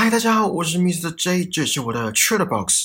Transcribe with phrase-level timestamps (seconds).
[0.00, 1.12] 嗨，大家好，我是 Mr.
[1.12, 2.84] J，这是我的 Chat Box。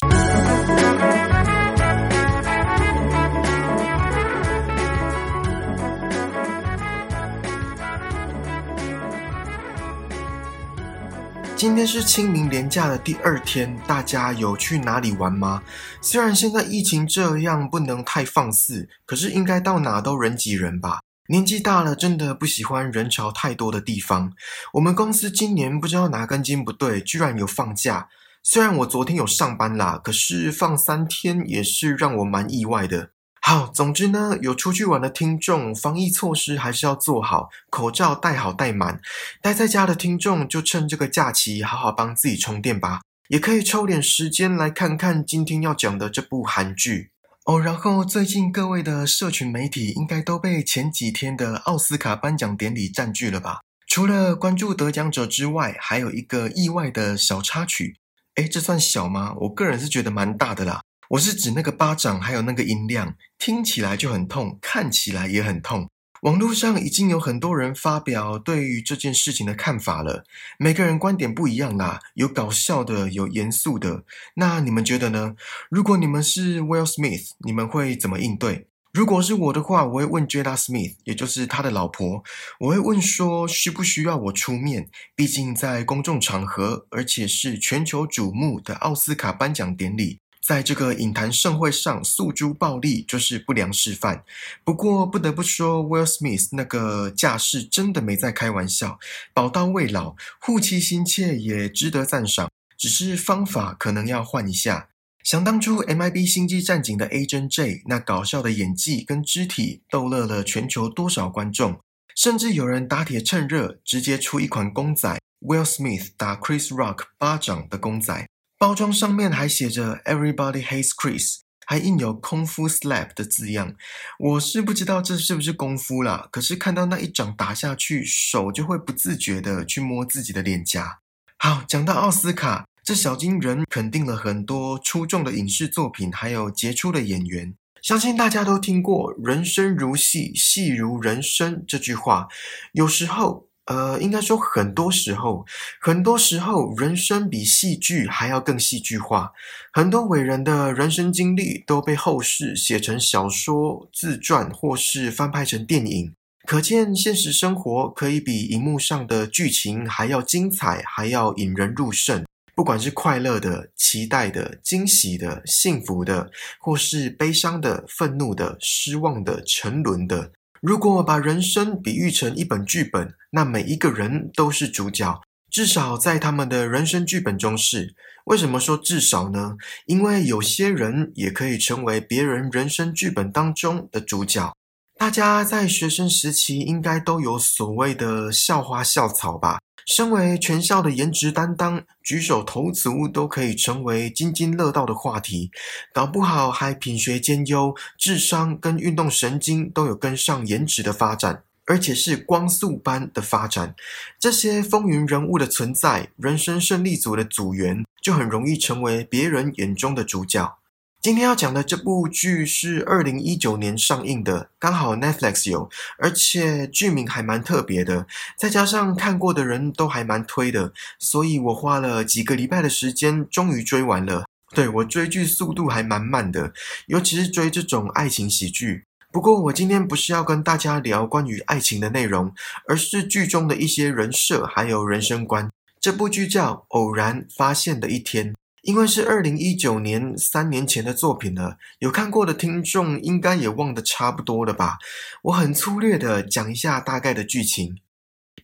[11.55, 15.61] 今天是清明连假的第二天，大家有去哪里玩吗？
[16.01, 21.01] 虽然现在疫情这样，不能太放肆，可是应该到哪都人挤人吧。
[21.33, 24.31] 年纪大了，真的不喜欢人潮太多的地方。
[24.73, 28.07] 我们公司今年不知道哪根筋不对，居然有放假。
[28.43, 33.09] 虽然我昨天有上班啦，可是放三天也是让我蛮意外的。
[33.41, 39.01] 好，总之呢，有出去玩的听众，防疫措施还是要做好，口罩戴好戴满。
[39.41, 43.01] 待在家的听众，就趁这个假期好好帮自己充电吧。
[43.29, 47.09] 也可以抽点时间来看看今天要讲的这部韩剧。
[47.45, 53.59] 哦，然后最近各位的社群媒体应该都被前几天的奥斯卡颁奖典礼占据了吧？
[53.85, 57.97] 除了关注得奖者之外，还有一个意外的小插曲。
[58.35, 59.35] 诶，这算小吗？
[59.41, 60.81] 我个人是觉得蛮大的啦。
[61.09, 65.89] 我是指那个巴掌，还有那个音量，听起来就很痛，看起来也很痛。
[66.23, 70.23] 网络上已经有很多人发表对于这件事情的看法了，
[70.57, 74.05] 每个人观点不一样啦，有搞笑的，有严肃的。
[74.35, 75.35] 那你们觉得呢？
[75.69, 78.67] 如果你们是 Will Smith，你们会怎么应对？
[78.93, 82.23] 如果是我的话，我会问 Jada Smith，也就是他的老婆，
[82.61, 84.89] 我会问说需不需要我出面？
[85.17, 90.19] 毕竟在公众场合，而且是全球瞩目的奥斯卡颁奖典礼。
[90.45, 94.25] 在这个影坛盛会上诉诸暴力，就是不良示范。
[94.65, 98.99] 不过不得不说，Will Smith 那个架势真的没在开玩笑，
[99.33, 102.51] 宝刀未老，护妻心切，也值得赞赏。
[102.77, 104.89] 只是方法可能要换一下。
[105.23, 111.79] 想当初 MIB 星际战警的 Agent J 那搞笑的演技跟肢体，逗乐了全球多少观众？
[112.13, 118.27] 甚至有人打铁趁热，直接出一款公仔，Will Smith 打 Chris Rock 巴掌的公仔。
[118.63, 123.75] 包装上面还写着 “Everybody hates Chris”，还印有“功夫 slap” 的字样。
[124.17, 130.99] 我是不知道这是不是功夫啦，可是看到那一掌打下去，手就会不自觉的去摸自己的脸颊。
[131.37, 137.53] 好，讲到奥斯卡，这小金人肯定了很多出众的影视作品，还有杰出的演员。
[137.81, 142.29] 相信大家都听过“人生如戏，戏如人生”这句话。
[142.71, 143.49] 有时候。
[143.65, 145.45] 呃，应该说，很多时候，
[145.79, 149.31] 很多时候，人生比戏剧还要更戏剧化。
[149.71, 156.13] 很多伟人的人生经历都被后世写成小说、自传，或是翻拍成电影。
[156.45, 162.25] 可见，现实生活可以比荧幕上的剧情还要精彩，还要引人入胜。
[162.53, 166.29] 不管是快乐的、期待的、惊喜的、幸福的，
[166.59, 170.33] 或是悲伤的、愤怒的、失望的、沉沦的。
[170.63, 177.93] 如果把人生比喻成一本剧本，那每一个人都是主角，至少在他们的人生剧本中是。
[178.27, 179.57] 为什么说至少呢？
[179.87, 184.55] 因为有些人也可以成为别人人生剧本当中的主角。
[185.03, 189.59] 大家在学生时期应该都有所谓的校花校草吧？
[189.85, 195.51] 身为全校的颜值担当，举手投足都可以成为津津乐道的话题，
[195.93, 203.75] 搞不好还品学兼优，智商跟运动神经都有跟上颜值的发展，而且是光速般的发展。
[204.17, 210.59] 这些风云人物的存在，人生胜利组的组员就很容易成为别人眼中的主角。
[211.03, 224.23] 今天要讲的这部剧是二零一九年上映的，刚好 Netflix 有，而且剧名还蛮特别的，再加上看过的人都还蛮推的，所以我花了几个礼拜的时间，终于追完了。
[224.55, 226.53] 对我追剧速度还蛮慢的，
[226.85, 228.85] 尤其是追这种爱情喜剧。
[229.11, 232.33] 不过我今天不是要跟大家聊关于爱情的内容，
[232.69, 235.51] 而是剧中的一些人设还有人生观。
[235.81, 238.31] 这部剧叫《偶然发现的一天》。
[238.63, 244.77] 因为是二零一九年三年前的作品了，有看过的听众应该也忘得差不多了吧？
[245.23, 247.75] 我很粗略的讲一下大概的剧情。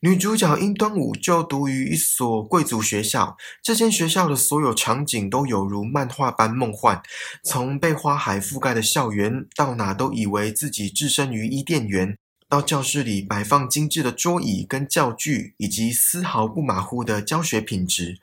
[0.01, 7.01] 女主角殷端午就读于一所贵族学校，这间学校的所有场景都有如漫画般梦幻，
[7.43, 12.17] 从被花海覆盖的校园，到哪都以为自己置身于伊甸园。
[12.49, 18.17] 到教室里摆放精致的桌椅跟教具，以及丝毫不马虎的教学品质。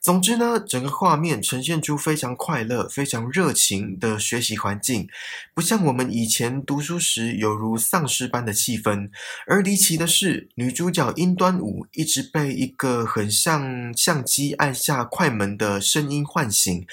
[0.00, 5.08] 总之呢，整个画面呈现出非常快乐、非常热情的学习环境，
[5.52, 9.10] 不像我们以前读书时有如丧尸般的气氛。
[9.48, 16.86] 而离奇的是，女主角殷端午一直被一个很像相机按下快门的声音唤醒，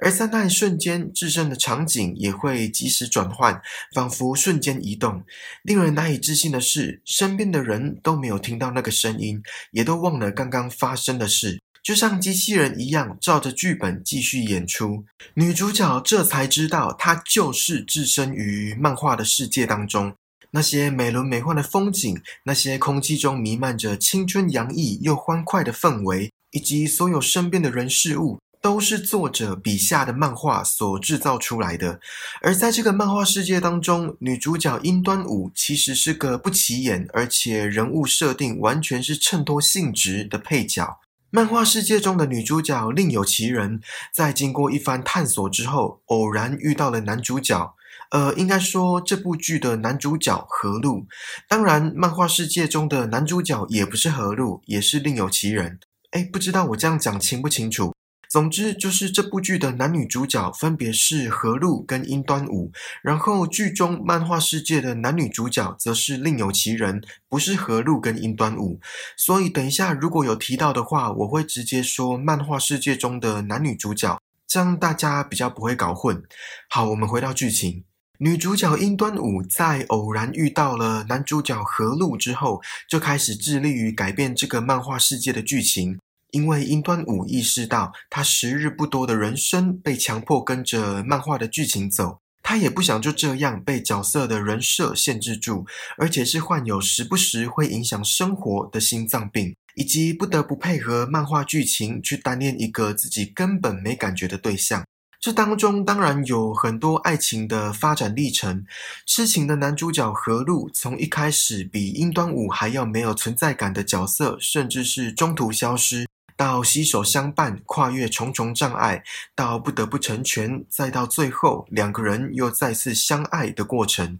[0.00, 3.60] 而在那一瞬间，自身的场景也会及时转换，
[3.92, 5.24] 仿佛瞬间移动，
[5.64, 6.35] 令人难以置。
[6.36, 9.42] 幸的是，身边的人都没有听到那个声音，
[9.72, 15.04] 也都忘了刚刚发生的事，就像机器人一样，照着剧本继续演出。
[15.34, 20.14] 女主角这才知道，她就是置身于漫画的世界当中。
[20.52, 32.00] 那些美轮美奂的风景，那些空气中弥漫着青春洋溢又欢快的氛围，以及所有身边的人事物，都是作者笔下的漫画所制造出来的。
[32.42, 40.98] 而在这个漫画世界当中，女主角樱端舞其实是个不起眼，而且人物设定完全是衬托性质的配角。
[41.30, 43.80] 漫画世界中的女主角另有其人，
[44.12, 47.72] 在经过一番探索之后，偶然遇到了男主角。
[48.10, 51.06] 呃，应该说这部剧的男主角何路，
[51.48, 55.78] 当然，漫画世界中的男主角也不是何路，也是另有其人。
[56.10, 57.94] 哎，不知道我这样讲清不清楚？
[58.28, 68.80] 总之，就是这部剧的男女主角分别是何路跟樱端午，然后剧中漫画世界的男女主角则是另有其人，不是何路跟樱端午。
[69.16, 76.22] 所以，等一下如果有提到的话，我会直接说漫画世界中的男女主角，这样大家比较不会搞混。
[76.68, 77.84] 好，我们回到剧情。
[78.18, 85.98] 女主角樱端午在偶然遇到了男主角何路之后，就开始致力于改变这个漫画世界的剧情。
[86.36, 95.64] 因为英端舞意识到，她时日不多的人生被强迫跟着漫画的剧情走，她也不想就这样被角色的人设限制住，
[95.96, 104.84] 而且是患有时不时会影响生活的心脏病，以及不得不配合漫画剧情去单恋一个自己根本没感觉的对象。
[105.18, 108.64] 这当中当然有很多爱情的发展历程。
[109.06, 116.06] 痴情的男主角何路，从一开始比英端舞还要没有存在感的角色，甚至是中途消失，
[116.36, 119.02] 到携手相伴，跨越重重障碍，
[119.34, 124.18] 到不得不成全，再到最后两个人又再次相爱的过程。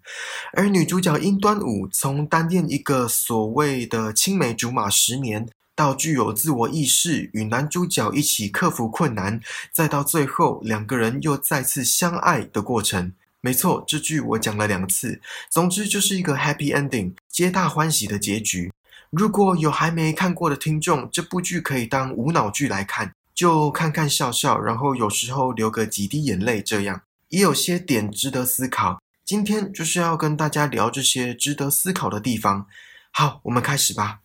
[0.53, 5.49] 而女主角殷端午，从单恋一个所谓的青梅竹马十年。
[5.77, 9.39] 到具有自我意识，与男主角一起克服困难，
[9.71, 13.13] 再到最后两个人又再次相爱的过程。
[13.43, 15.21] 没错，这句我讲了两次。
[15.51, 18.73] 总之就是一个 happy ending，皆大欢喜的结局。
[19.11, 29.01] 如果有还没看过的听众，这部剧可以当无脑剧来看，就看看笑笑，然后有时候流个几滴眼泪，这样也有些点值得思考。
[29.25, 32.67] 今天就是要跟大家聊这些值得思考的地方。
[33.13, 34.21] 好，我们开始吧。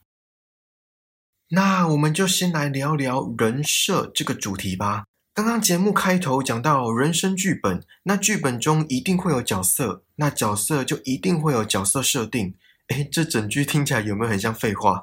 [1.50, 5.06] 那我们就先来聊聊人设这个主题吧。
[5.34, 12.54] 刚刚节目开头讲到人生剧本，那剧本中一定会有角色，那角色就一定会有角色设定。
[12.90, 15.02] 诶，这整句听起来有没有很像废话？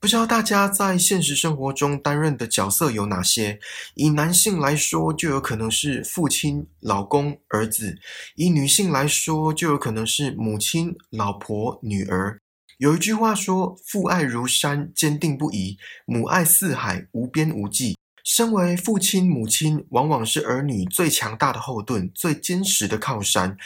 [0.00, 3.58] 不知道大家在现实生活中担任的角色有哪些？
[3.94, 7.94] 以男性来说，就有可能是父亲、老公、儿子；
[8.36, 12.38] 以女性来说，就有可能是母亲、老婆、女儿。
[12.76, 23.56] 有一句话说：“父爱如山，坚定不移；母爱似海，无边无际。”身为父亲、母亲，往往是儿女最强大的后盾、最坚实的靠山。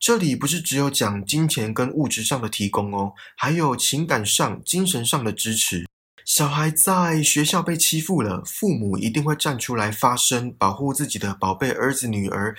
[0.00, 5.86] 这里不是只有讲金钱跟物质上的提供哦，还有情感上、精神上的支持。
[6.24, 12.56] 小孩在学校被欺负了，父母一定会站出来发声，保护自己的宝贝儿子、女儿。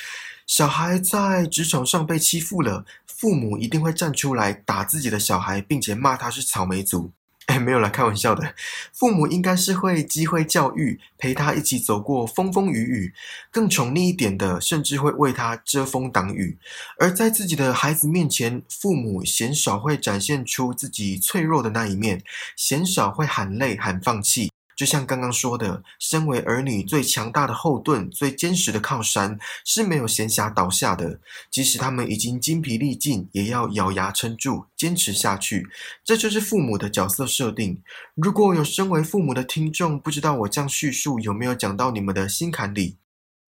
[0.47, 7.11] 小孩在职场上被欺负了，父母一定会站出来打自己的小孩，并且骂他是草莓族。
[7.49, 8.53] 哎， 没有啦，开玩笑的。
[8.93, 13.13] 父母应该是会机会教育，陪他一起走过风风雨雨。
[13.49, 16.59] 更宠溺一点的，甚至会为他遮风挡雨。
[16.99, 22.21] 而在自己的孩子面前，父母鲜少会展现出自己脆弱的那一面，
[22.55, 24.51] 鲜少会喊累喊放弃。
[24.79, 31.19] 就像刚刚说的，身为儿女最强大的后盾、最坚实的靠山，是没有闲暇倒下的。
[31.51, 35.67] 即使他们已经精疲力尽，也要咬牙撑住，坚持下去。
[36.05, 37.83] 这就是父母的角色设定。
[38.15, 42.95] 如果有身为父母的听众，不知道我这样叙述有没有讲到你们的心坎里？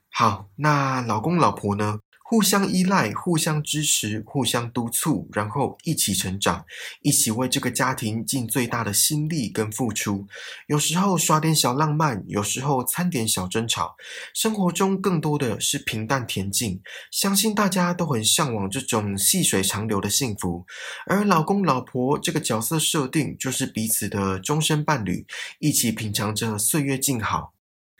[0.09, 2.01] 好，那老公老婆呢？
[2.31, 6.63] 互相依赖，互相支持，互相督促，然后一起成长，
[7.01, 10.25] 一起为这个家庭尽最大的心力跟付出。
[10.67, 13.97] 有时候耍点小浪漫，有时候掺点小争吵。
[14.33, 16.81] 生活中更多的是平淡恬静。
[17.11, 20.65] 相信大家都很向往这种细水长流的幸福。
[21.07, 25.25] 而老公老婆这个角色设定，就是彼此的终身伴侣，
[25.59, 27.51] 一起品尝着岁月静好。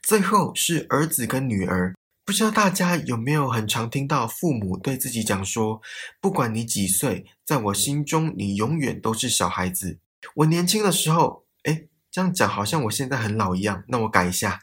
[0.02, 1.94] 最后是儿子跟女儿。
[2.32, 5.82] 不知道大家有没有很常听到父母对自己讲说
[6.22, 10.00] ：“不管你几岁，在我心中你永远都是小孩子。”
[10.36, 13.84] 我年轻的时候，哎，这样讲好像我现在很老一样。
[13.90, 14.62] 那我改一下，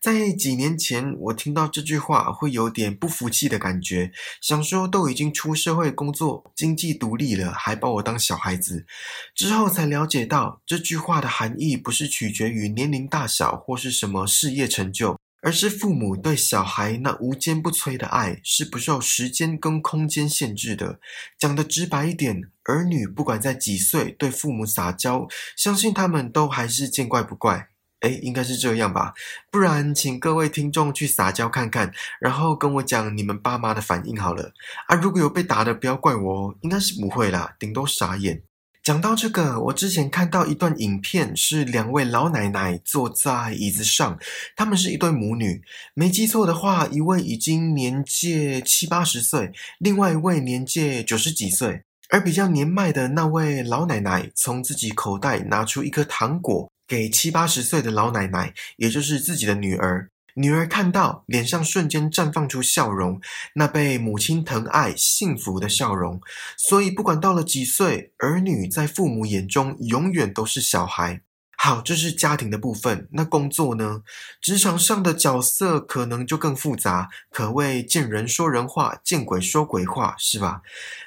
[0.00, 8.86] 在几年前我听到这句话会有点不服气的感觉，想说都已经出社会工作、经济独立了，还把我当小孩子。
[9.34, 15.18] 之后才了解到这句话的含义不是取决于年龄大小或是什么事业成就。
[15.42, 21.00] 而是父母对小孩那无坚不摧的爱是不受时间跟空间限制的。
[21.38, 27.68] 讲的直白一点，儿女不管在几岁对父母撒娇，相信他们都还是见怪不怪。
[28.00, 29.12] 哎，应该是这样吧？
[29.50, 34.54] 不然，请各位听众去撒娇看看，然后跟我讲你们爸妈的反应好了。
[34.86, 38.42] 啊，如果有被打的，不要怪我哦，应该是不会啦，顶多傻眼。
[38.82, 44.18] 讲到这个，我之前看到一段影片，是两位老奶奶坐在椅子上，
[44.56, 45.62] 她们是一对母女。
[45.94, 51.82] 没记错的话，一位已经年届七八十岁，另外一位年届九十几岁。
[52.08, 60.08] 而比较年迈的那位老奶奶，从自己口袋拿出一颗糖果，给七八十岁的老奶奶，也就是自己的女儿。
[60.34, 63.20] 女儿看到，脸上瞬间绽放出笑容，
[63.54, 66.20] 那被母亲疼爱、幸福的笑容。
[66.56, 71.22] 所以，不管到了几岁，儿女在父母眼中永远都是小孩。
[71.62, 73.06] 好，这是家庭的部分。
[73.12, 74.00] 那工作呢？
[74.40, 80.62] 职场上的角色可能就更复杂，可谓见人说人话，见鬼说鬼话，是吧？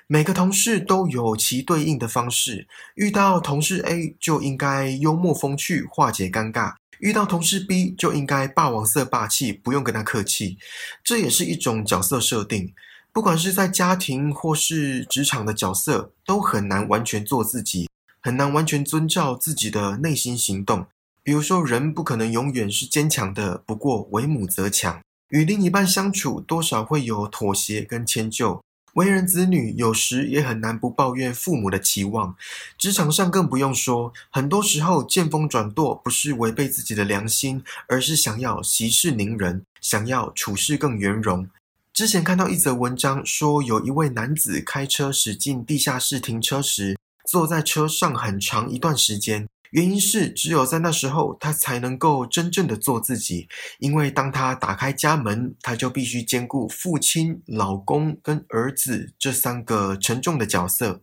[0.06, 2.68] 每个同事都有其对应的方式。
[2.94, 6.76] 遇到同事 A，就应该幽默风趣，化解尴尬。
[7.04, 10.58] 遇到同事 B 就应该霸王色霸气，不用跟他客气，
[11.04, 12.74] 这也是一种角色设定。
[13.12, 17.90] 不管是在家庭或是职场的角色，都很难完全做自己，
[18.22, 20.88] 很难完全遵照自己的内心行动。
[21.22, 25.02] 比如说，人不可能永远是坚强的，不过为母则强。
[25.28, 28.64] 与另一半相处，多少会有妥协跟迁就。
[28.94, 32.36] 为人子女，有时也很难不抱怨父母的期望；
[32.78, 41.50] 职场上更不用说，很多时候见风转舵，不是违背自己的良心，而是想要息事宁人，想要处事更圆融。
[41.92, 46.96] 之前看到一则文章，说有一位男子开车驶进地下室停车时，
[47.26, 49.48] 坐在车上很长一段时间。
[49.74, 53.48] 原因是，只有在那时候，他才能够真正的做自己。
[53.80, 61.02] 因为当他打开家门，他就必须兼顾父亲、老公跟儿子这三个沉重的角色。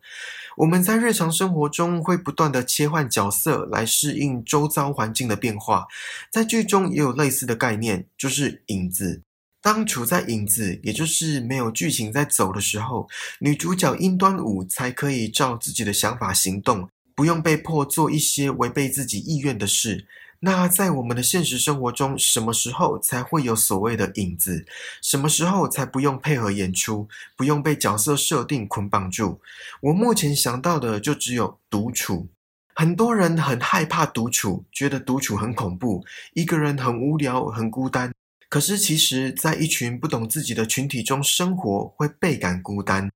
[0.57, 5.89] 我们在日常生活中会不断的切换角色来适应周遭环境的变化。
[6.31, 9.23] 在剧中也有类似的概念，就是影子。
[9.61, 13.09] 当处在影子，也就是没有剧情在走的时候，
[13.41, 16.89] 女主角殷端午才可以照自己的想法行动。
[17.21, 20.07] 不用被迫做一些违背自己意愿的事。
[20.39, 24.65] 那在我们的现实生活中，什么时候才会有所谓的影子？
[25.03, 29.39] 什么时候才不用配合演出，不用被角色设定捆绑住？
[29.83, 32.27] 我目前想到的就只有独处。
[32.75, 38.11] 很多人很害怕独处，觉得独处很恐怖，一个人很无聊、很孤单。
[38.49, 43.11] 可是其实，在一群不懂自己的群体中生活，会倍感孤单。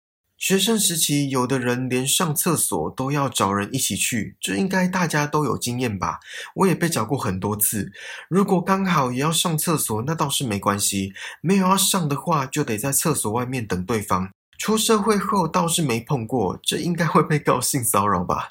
[0.44, 6.20] 学生时期，有的人连上厕所都要找人一起去，这应该大家都有经验吧？
[6.56, 7.90] 我也被找过很多次。
[8.28, 14.28] 如果刚好也要上厕所，那倒是没关系；没有要上的话，就得在厕所外面等对方。
[14.58, 18.50] 出社会后倒是没碰过，这应该会被告性骚扰吧？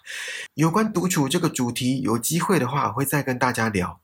[0.55, 4.01] 有关独处这个主题，有机会的话会再跟大家聊。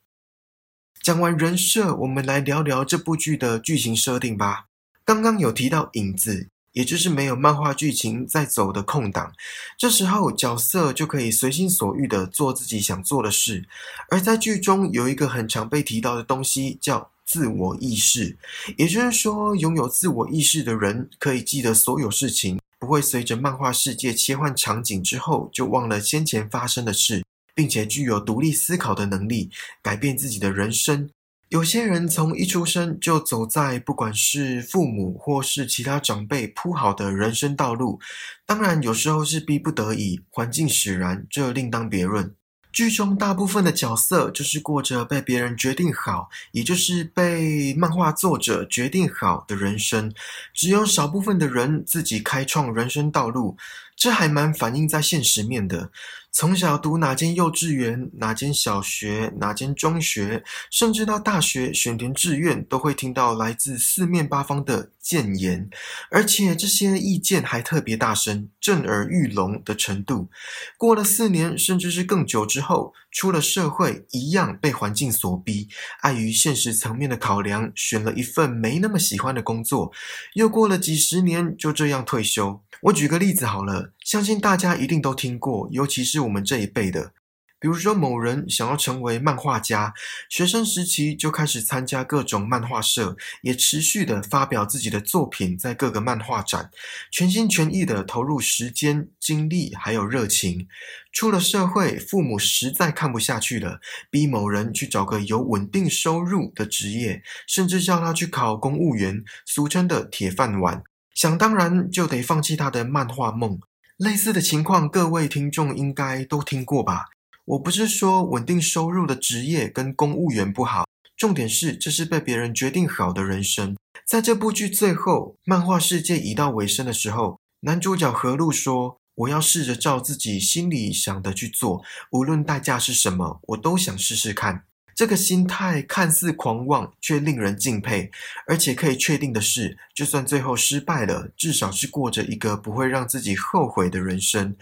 [1.01, 4.65] 讲完人设，我们来聊聊这部剧的剧情设定吧。
[5.03, 6.49] 刚刚有提到影子。
[6.79, 9.33] 也就是没有漫画剧情在走的空档，
[9.77, 13.67] 这时候角色就可以随心所欲的做自己想做的事。
[14.09, 18.37] 而在剧中有一个很常被提到的东西，叫自我意识。
[18.77, 29.49] 也就是说，拥有自我意识的人可以记得所有事情，不会随着漫画世界切换场景之后就忘了先前发生的事，并且具有独立思考的能力，
[29.81, 31.09] 改变自己的人生。
[31.49, 37.99] 有些人从一出生就走在不管是父母或是其他长辈铺好的人生道路，
[38.45, 42.35] 当然有时候是逼不得已，环境使然，这另当别论。
[42.71, 50.13] 剧中大部分的角色就是过着被别人决定好，也就是被漫画作者决定好的人生，
[50.53, 53.57] 只有少部分的人自己开创人生道路，
[53.95, 55.89] 这还蛮反映在现实面的。
[56.31, 65.69] 从小读哪间幼稚园、哪间小学、哪间中学，甚至到大学选填志愿，都会听到来自四面八方的谏言，
[66.11, 70.29] 而且这些意见还特别大声、震耳欲聋的程度。
[70.77, 75.67] 过了四年，甚至是更久之后，出了社会，一样被环境所逼，
[76.01, 79.91] 碍于现实层面的考量，选了一份没那么喜欢的工作。
[80.35, 82.61] 又过了几十年，就这样退休。
[82.83, 87.11] 我举个例子好了，相信大家一定都听过，尤其是我们这一辈的，
[87.59, 89.93] 比如说，某人想要成为漫画家，
[90.27, 96.71] 学生时期就开始参加各种漫画社，也持续的发表自己的作品在各个漫画展，
[97.11, 100.67] 全心全意的投入时间、精力还有热情。
[101.13, 110.81] 出了社会，父母实在看不下去了，逼某人去找个有稳定收入的职业，甚至叫他去考公务员，俗称的铁饭碗。
[111.13, 113.59] 想当然就得放弃他的漫画梦。
[113.99, 117.07] 类似的情况，各位听众应该都听过吧？
[117.43, 120.85] 我不是说稳定收入的职业跟公务员不好，
[121.17, 123.75] 重点是这是被别人决定好的人生。
[124.05, 134.63] 在这部剧最后，漫画世界已到尾声的时候，男主角何路说：“我要试着照自己心里想的去做，无论代价是什么，我都想试试看。”
[134.99, 138.11] 这个心态看似狂妄，却令人敬佩。
[138.45, 144.53] 而且可以确定的是，就算最后失败了，至少是过着一个不会让自己后悔的人生。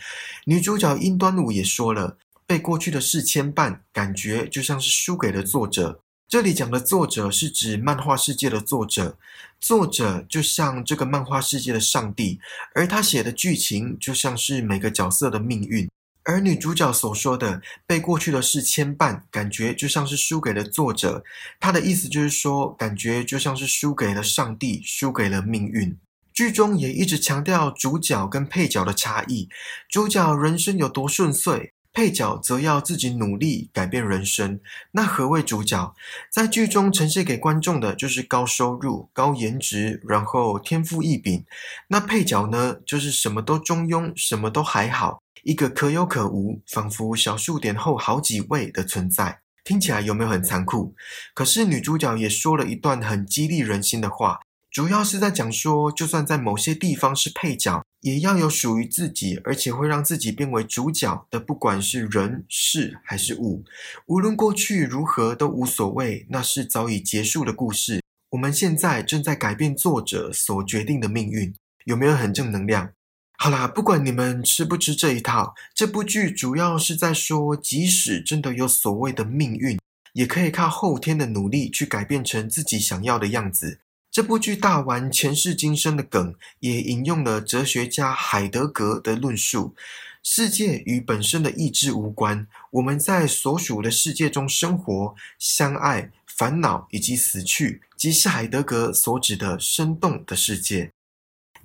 [0.45, 2.19] 女主角殷端午也说了。
[2.45, 6.01] 被过去的事牵绊，感觉就像是输给了作者。
[6.27, 9.17] 这里讲的作者是指漫画世界的作者，
[9.59, 12.39] 作者就像这个漫画世界的上帝，
[12.75, 15.89] 而他写的剧情就像是每个角色的命运。
[16.27, 21.23] 而女主角所说的被过去的事牵绊，感觉就像是输给了作者。
[21.57, 25.97] 她的意思就是说，感觉就像是输给了上帝，输给了命运。
[26.33, 29.47] 剧中也一直强调主角跟配角的差异，
[29.89, 31.71] 主角人生有多顺遂。
[31.93, 34.59] 配角则要自己努力改变人生。
[34.91, 35.95] 那何谓主角？
[36.31, 41.43] 在剧中呈现给观众的就是高收入、高颜值，然后天赋异禀。
[41.87, 49.39] 那配角呢，就是什么都中庸，什么都还好，一个可有可无，仿佛小数点后好几位的存在。
[49.63, 50.93] 听起来有没有很残酷？
[51.33, 54.41] 可是女主角也说了一段很激励人心的话。
[54.69, 63.63] 主要是在讲说，就算在某些地方是配角，也要有属于自己，而且会让自己变为主角的，不管是人、事还是物，
[64.07, 68.03] 无论过去如何都无所谓，那是早已结束的故事。
[68.31, 72.91] 我们现在正在改变作者所决定的命运，有没有很正能量？
[73.39, 79.79] 好啦，不管你们吃不吃这一套，这部剧主要是在说，即使真的有所谓的命运，
[80.13, 83.79] 也可以靠后天的努力去改变成自己想要的样子。
[84.11, 89.75] 这部剧大玩前世今生的梗，也引用了哲学家海德格的论述：
[90.23, 92.47] 世界与本身的意志无关。
[92.71, 100.91] 我们在所属的世界中生活、相爱、烦恼以及死去，即是海德格所指的生动的世界。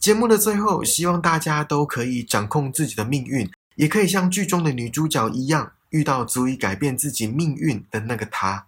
[0.02, 8.66] 节目的最后，希望大家都可以掌控自己的命运，也可以像剧中的女主角一样，遇到足以改变自己命运的那个他。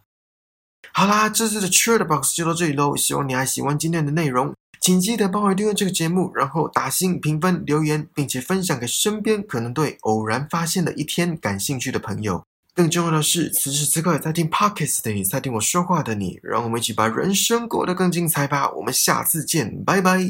[0.92, 2.94] 好啦，这次的 c h a r t Box 就到这里喽。
[2.94, 12.44] 希望你还喜欢今天的内容，请记得帮我订阅这个节目，然后打星评分、留言，并且分享给身边可能对偶然发现的一天感兴趣的朋友。
[12.74, 18.68] 更重要的是，此时此刻在听 Pockets 的你，在听我说话的你，让我们一起把人生过得更精彩吧。
[18.72, 20.26] 我们下次见，拜拜。